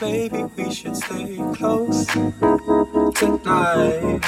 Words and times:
Maybe 0.00 0.44
we 0.56 0.74
should 0.74 0.96
stay 0.96 1.36
close 1.54 2.06
tonight. 3.14 4.20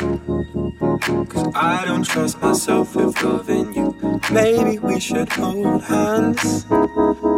Cause 1.29 1.53
I 1.57 1.83
don't 1.84 2.04
trust 2.04 2.41
myself 2.41 2.95
with 2.95 3.21
loving 3.23 3.75
you. 3.75 4.21
Maybe 4.31 4.79
we 4.79 5.01
should 5.01 5.29
hold 5.33 5.83
hands 5.83 6.65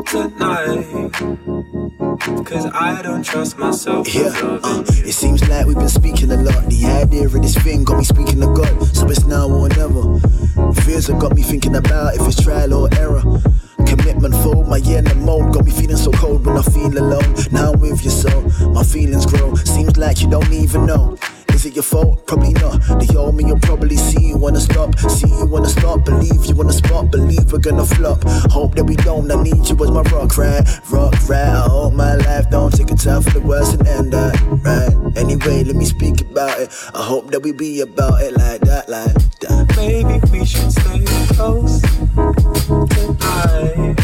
tonight. 0.06 1.12
Cause 2.45 2.67
I 2.75 3.01
don't 3.03 3.25
trust 3.25 3.56
myself 3.59 4.15
Yeah, 4.15 4.24
loving 4.24 4.65
uh, 4.65 4.85
you. 4.94 5.04
it 5.04 5.13
seems 5.15 5.49
like 5.49 5.67
we've 5.67 5.79
been 5.79 5.88
speaking 5.88 6.31
a 6.33 6.37
lot. 6.37 6.67
The 6.69 6.85
idea 6.85 7.24
of 7.26 7.33
this 7.33 7.56
thing 7.56 7.83
got 7.85 7.97
me 7.99 8.04
speaking 8.04 8.40
to 8.40 8.47
God, 8.54 8.83
so 8.94 9.08
it's 9.08 9.24
now 9.24 9.49
or 9.49 9.69
never. 9.71 10.21
Fears 10.83 11.06
have 11.06 11.19
got 11.19 11.35
me 11.35 11.42
thinking 11.42 11.76
about 11.76 12.15
if 12.17 12.26
it's 12.29 12.42
trial 12.42 12.74
or 12.74 12.88
error. 12.94 13.22
Commitment 13.93 14.35
full, 14.37 14.65
my 14.65 14.79
inner 14.79 15.15
mode 15.17 15.53
got 15.53 15.67
me 15.67 15.71
feeling 15.71 15.99
so 15.99 16.11
cold 16.12 16.47
when 16.47 16.56
I 16.56 16.62
feel 16.62 16.97
alone. 16.97 17.34
Now 17.51 17.73
I'm 17.73 17.80
with 17.80 18.02
you, 18.02 18.09
so 18.09 18.30
my 18.70 18.83
feelings 18.83 19.27
grow. 19.27 19.55
Seems 19.55 19.98
like 19.98 20.23
you 20.23 20.30
don't 20.30 20.50
even 20.50 20.87
know. 20.87 21.19
Is 21.52 21.66
it 21.66 21.74
your 21.74 21.83
fault? 21.83 22.27
Probably 22.27 22.55
not. 22.55 22.80
The 22.80 23.14
old 23.19 23.34
me 23.34 23.45
will 23.45 23.60
probably 23.60 23.97
see 23.97 24.28
you 24.28 24.38
wanna 24.38 24.60
stop. 24.60 24.98
See 24.98 25.28
you 25.28 25.45
wanna 25.45 25.69
stop. 25.69 26.06
Believe 26.06 26.47
you 26.47 26.55
wanna 26.55 26.73
spot. 26.73 27.10
Believe 27.10 27.52
we're 27.52 27.59
gonna 27.59 27.84
flop. 27.84 28.24
Hope 28.50 28.77
that 28.77 28.84
we 28.84 28.97
don't. 28.97 29.30
I 29.30 29.42
need 29.42 29.69
you 29.69 29.77
as 29.84 29.91
my 29.91 30.00
rock, 30.09 30.38
right? 30.38 30.64
Rock, 30.91 31.12
right. 31.28 31.52
I 31.52 31.69
hope 31.69 31.92
my 31.92 32.14
life 32.14 32.48
don't 32.48 32.72
take 32.72 32.91
a 32.91 32.97
time 32.97 33.20
for 33.20 33.38
the 33.38 33.41
worst 33.41 33.74
and 33.74 33.86
end 33.86 34.14
that, 34.14 34.41
right? 34.64 35.19
Anyway, 35.19 35.64
let 35.64 35.77
me 35.77 35.84
speak 35.84 36.22
about 36.22 36.59
it. 36.59 36.70
I 36.95 37.02
hope 37.05 37.30
that 37.30 37.41
we 37.41 37.52
be 37.52 37.83
about 37.83 38.22
it 38.22 38.33
like 38.38 38.62
that, 38.62 38.88
like 38.88 39.12
that. 39.41 39.77
Maybe 39.77 40.19
we 40.33 40.47
should 40.47 40.72
stay 40.72 41.05
close 41.34 41.83
tonight. 43.22 43.96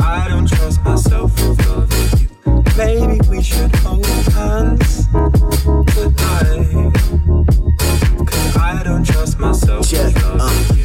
I 0.00 0.26
don't 0.28 0.48
trust 0.48 0.82
myself 0.82 1.32
with 1.48 1.66
loving 1.68 2.20
you. 2.20 2.28
Maybe 2.76 3.20
we 3.28 3.42
should 3.42 3.74
hold 3.76 4.04
hands 4.06 5.06
tonight. 5.94 6.92
Cause 8.26 8.56
I 8.56 8.82
don't 8.84 9.04
trust 9.04 9.38
myself 9.38 9.88
Check, 9.88 10.21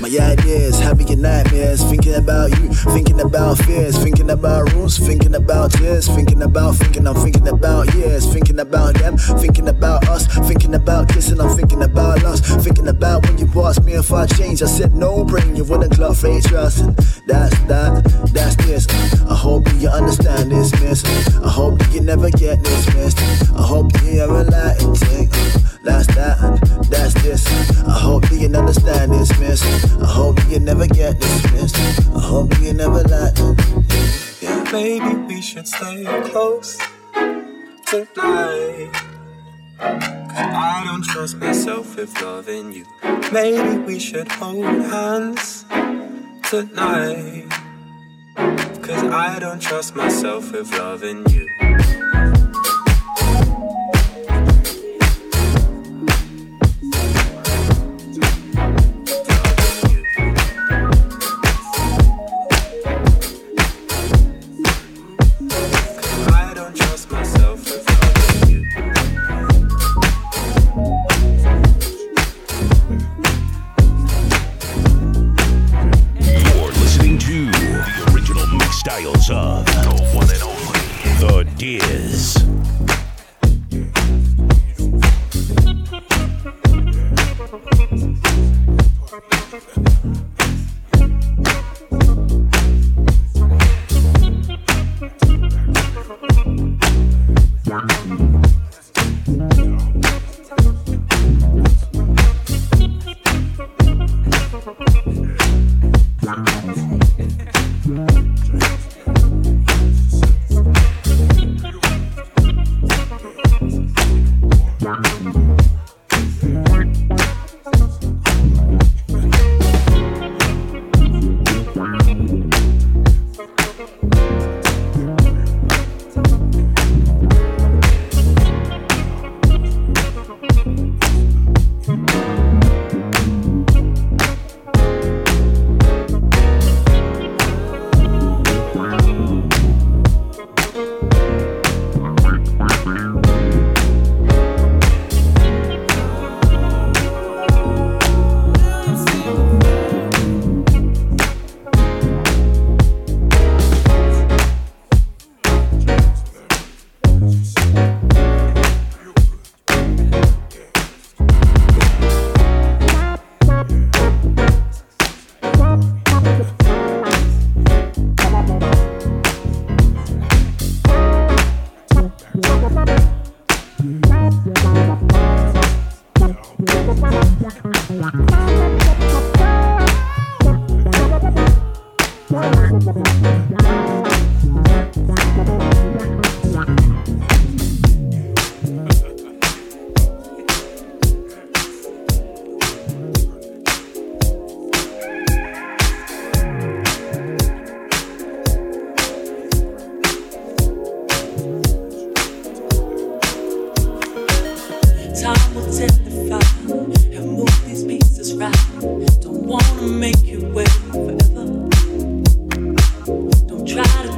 my 0.10 0.26
ideas, 0.32 0.80
having 0.80 1.08
your 1.08 1.18
nightmares, 1.18 1.84
thinking 1.84 2.16
about 2.16 2.50
you, 2.60 2.70
thinking 2.94 3.20
about 3.20 3.58
fears, 3.60 3.98
thinking 3.98 4.30
about 4.30 4.72
rules, 4.74 4.98
thinking 4.98 5.36
about 5.36 5.72
tears, 5.72 6.08
thinking 6.08 6.42
about 6.42 6.76
thinking, 6.76 7.08
I'm 7.08 7.16
thinking 7.16 7.48
about 7.48 7.94
years, 7.94 8.32
thinking 8.32 8.60
about 8.60 8.96
them, 8.96 9.18
thinking 9.18 9.68
about 9.68 10.08
us, 10.08 10.28
thinking 10.48 10.76
about 10.76 11.10
kissing, 11.10 11.40
I'm 11.42 11.56
thinking 11.56 11.84
about 11.84 12.24
us, 12.24 12.40
thinking 12.64 12.88
about 12.88 13.26
when 13.26 13.38
you 13.38 13.48
asked 13.64 13.84
me 13.84 13.94
if 13.94 14.12
I 14.12 14.26
changed, 14.28 14.64
I 14.64 14.68
said 14.68 14.96
no, 14.96 15.24
bring 15.24 15.56
you 15.56 15.64
wouldn't 15.66 15.94
clock 15.94 16.16
face 16.16 16.46
trust, 16.46 16.86
that's 17.26 17.58
that, 17.68 18.04
that's 18.34 18.56
this. 18.58 18.88
I 19.26 19.36
hope 19.36 19.66
that 19.66 19.76
you 19.76 19.90
understand 19.90 20.52
this, 20.52 20.72
miss. 20.82 21.04
I 21.38 21.50
hope 21.50 21.80
that 21.80 21.94
you 21.94 22.02
never 22.02 22.30
get 22.30 22.64
dismissed. 22.64 23.20
I 23.54 23.62
hope 23.62 23.92
that 23.94 24.04
you 24.04 24.22
ever 24.22 24.44
lie 24.44 24.76
and 24.80 24.96
take. 24.96 25.77
That's 25.88 26.08
that, 26.16 26.38
and 26.42 26.84
that's 26.92 27.14
this. 27.24 27.48
I 27.88 27.92
hope 27.92 28.30
you 28.30 28.54
understand 28.54 29.14
this, 29.14 29.32
miss. 29.40 29.64
I 30.02 30.06
hope 30.06 30.38
you 30.50 30.60
never 30.60 30.86
get 30.86 31.18
this, 31.18 31.42
dismissed. 31.44 31.78
I 32.14 32.20
hope 32.20 32.60
you 32.60 32.74
never 32.74 33.04
lie. 33.04 33.32
Yeah. 34.42 34.70
Maybe 34.74 35.16
we 35.28 35.42
should 35.42 35.66
stay 35.66 36.04
close 36.26 36.78
tonight. 37.86 38.92
I 39.80 40.84
don't 40.86 41.06
trust 41.06 41.38
myself 41.38 41.96
with 41.96 42.22
loving 42.22 42.74
you. 42.74 42.86
Maybe 43.32 43.78
we 43.78 43.98
should 43.98 44.30
hold 44.30 44.66
hands 44.66 45.64
tonight. 46.50 47.46
Cause 48.36 49.04
I 49.06 49.38
don't 49.40 49.62
trust 49.62 49.96
myself 49.96 50.52
with 50.52 50.70
loving 50.78 51.26
you. 51.30 51.48
Of 79.06 79.66
the 79.66 80.12
one 80.16 80.30
and 80.32 80.42
only 80.42 81.20
The 81.20 81.44
Diz. 81.56 82.37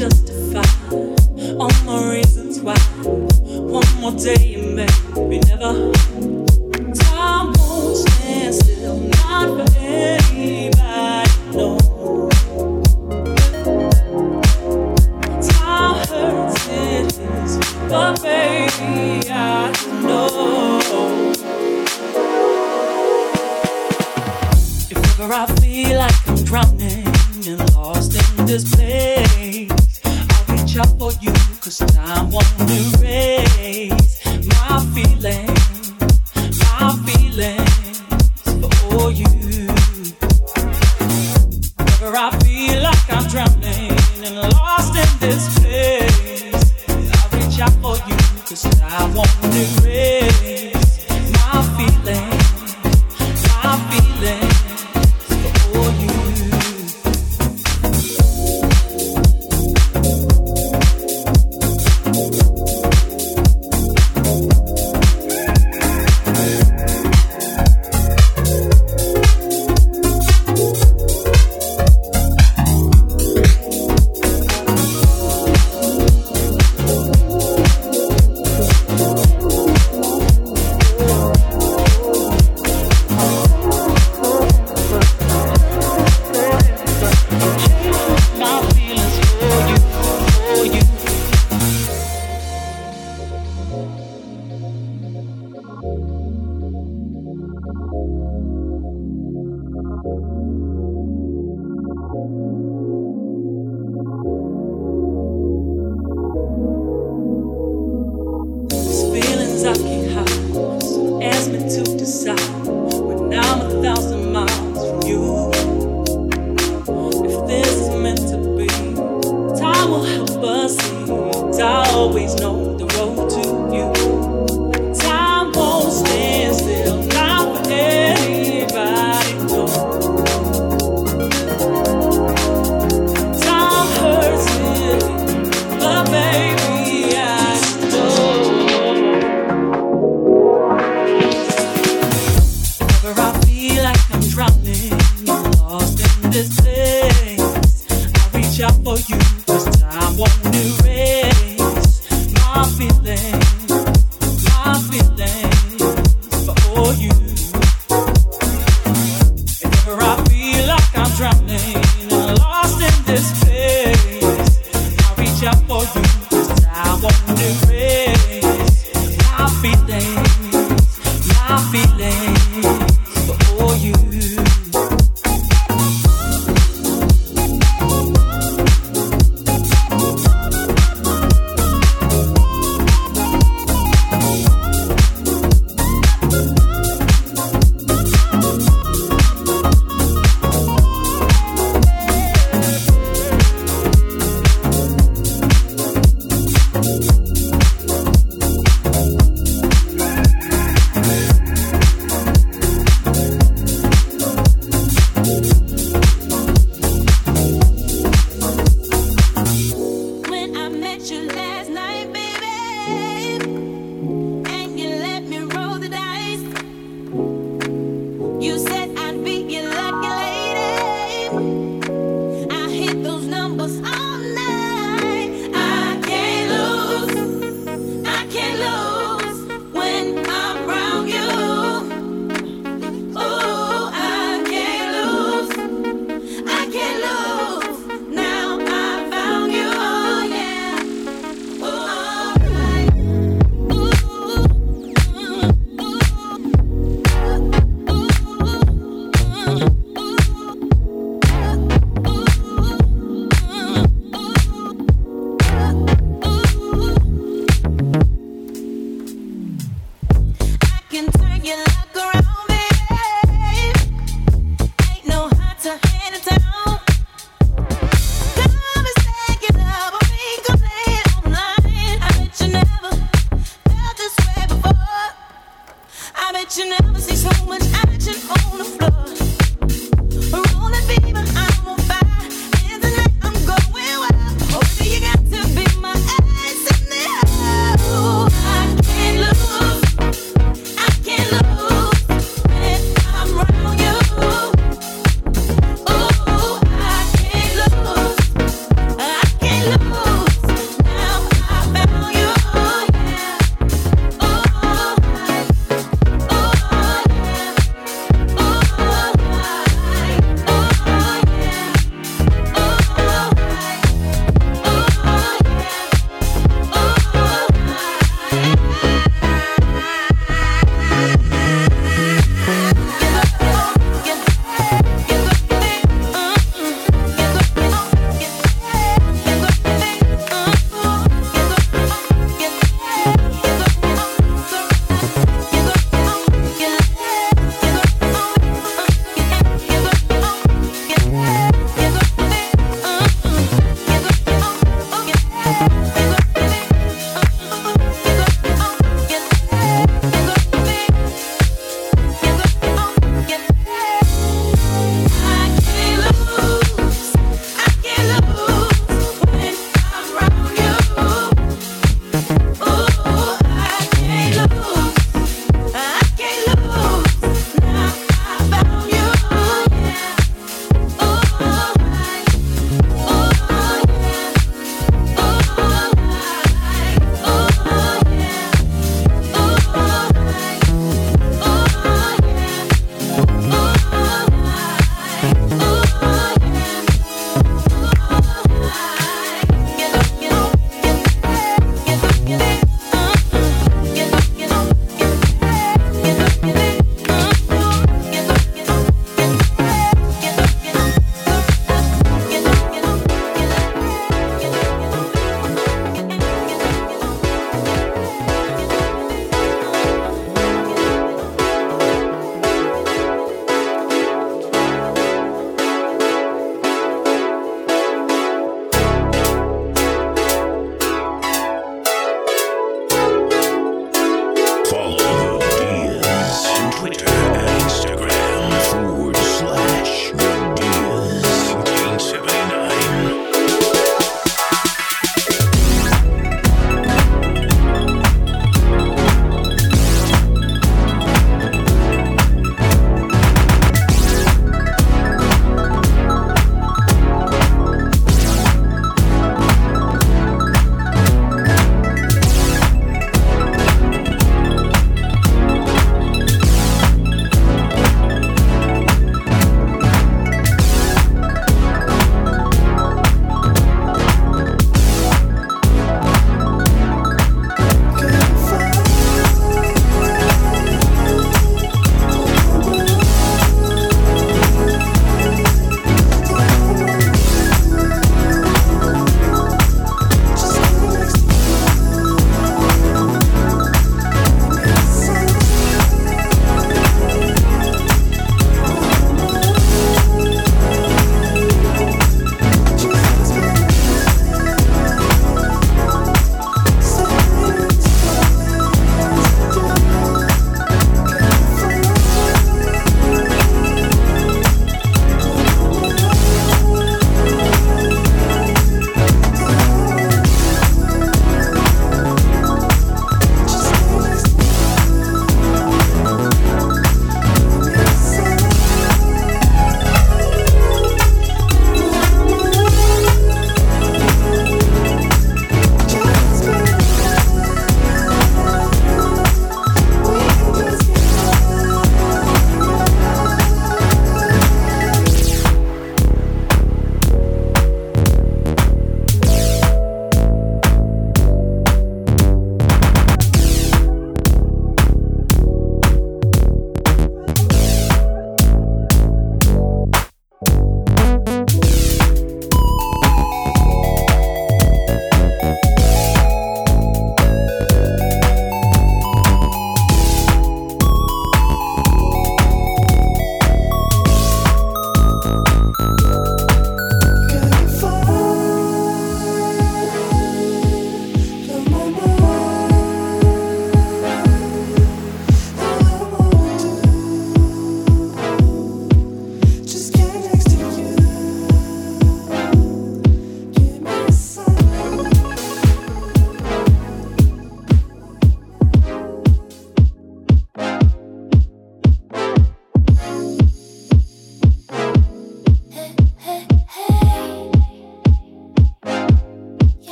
Justify 0.00 0.64
all 1.58 1.70
my 1.84 2.10
reasons 2.10 2.58
why. 2.60 2.78
One 3.04 3.84
more 4.00 4.12
day 4.12 4.59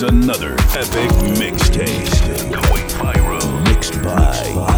is 0.00 0.08
another 0.08 0.52
epic 0.70 1.10
mixtape. 1.36 1.90
Mixed 3.64 4.02
by 4.02 4.69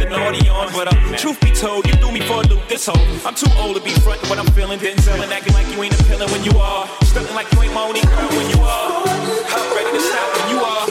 the 0.00 0.06
naughty 0.08 0.48
on. 0.48 0.72
But 0.72 0.88
uh, 0.88 1.16
truth 1.16 1.40
be 1.40 1.52
told, 1.52 1.86
you 1.86 1.92
threw 1.94 2.12
me 2.12 2.20
for 2.20 2.40
a 2.42 2.46
loop 2.48 2.66
this 2.68 2.86
whole. 2.86 3.06
I'm 3.24 3.34
too 3.34 3.50
old 3.60 3.76
to 3.76 3.82
be 3.82 3.92
frontin' 4.00 4.28
what 4.28 4.38
I'm 4.38 4.50
feeling, 4.52 4.78
then 4.80 4.98
selling, 4.98 5.30
acting 5.30 5.54
like 5.54 5.68
you 5.68 5.82
ain't 5.82 5.94
appealing 6.00 6.30
when 6.30 6.42
you 6.42 6.58
are. 6.58 6.86
Stuntin' 7.04 7.34
like 7.34 7.52
you 7.52 7.62
ain't 7.62 7.74
my 7.74 7.84
only 7.84 8.00
girl 8.02 8.28
when 8.34 8.48
you 8.50 8.60
are. 8.62 9.02
I'm 9.04 9.66
ready 9.76 9.92
to 9.96 10.00
stop 10.00 10.28
when 10.36 10.56
you 10.56 10.58
are. 10.64 10.89